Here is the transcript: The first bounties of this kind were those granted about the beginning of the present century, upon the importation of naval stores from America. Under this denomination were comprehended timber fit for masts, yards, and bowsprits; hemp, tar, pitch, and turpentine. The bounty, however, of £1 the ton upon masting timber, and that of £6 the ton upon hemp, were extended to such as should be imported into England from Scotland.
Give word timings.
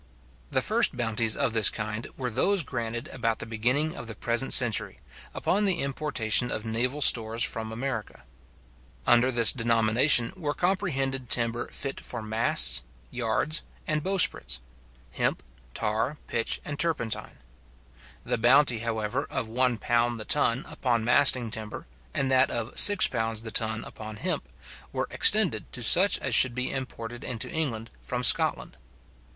The 0.49 0.63
first 0.63 0.97
bounties 0.97 1.37
of 1.37 1.53
this 1.53 1.69
kind 1.69 2.07
were 2.17 2.31
those 2.31 2.63
granted 2.63 3.07
about 3.09 3.37
the 3.37 3.45
beginning 3.45 3.95
of 3.95 4.07
the 4.07 4.15
present 4.15 4.51
century, 4.51 4.99
upon 5.31 5.65
the 5.65 5.83
importation 5.83 6.49
of 6.49 6.65
naval 6.65 7.01
stores 7.01 7.43
from 7.43 7.71
America. 7.71 8.23
Under 9.05 9.31
this 9.31 9.51
denomination 9.51 10.33
were 10.35 10.55
comprehended 10.55 11.29
timber 11.29 11.67
fit 11.71 12.03
for 12.03 12.23
masts, 12.23 12.81
yards, 13.11 13.61
and 13.85 14.01
bowsprits; 14.01 14.59
hemp, 15.11 15.43
tar, 15.75 16.17
pitch, 16.25 16.59
and 16.65 16.79
turpentine. 16.79 17.37
The 18.23 18.39
bounty, 18.39 18.79
however, 18.79 19.27
of 19.29 19.49
£1 19.49 20.17
the 20.17 20.25
ton 20.25 20.65
upon 20.67 21.03
masting 21.03 21.51
timber, 21.51 21.85
and 22.11 22.31
that 22.31 22.49
of 22.49 22.73
£6 22.73 23.43
the 23.43 23.51
ton 23.51 23.83
upon 23.83 24.15
hemp, 24.15 24.49
were 24.91 25.07
extended 25.11 25.71
to 25.73 25.83
such 25.83 26.17
as 26.17 26.33
should 26.33 26.55
be 26.55 26.71
imported 26.71 27.23
into 27.23 27.51
England 27.51 27.91
from 28.01 28.23
Scotland. 28.23 28.77